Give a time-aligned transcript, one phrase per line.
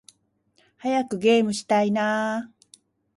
[0.79, 2.39] 早くゲームしたいな〜〜〜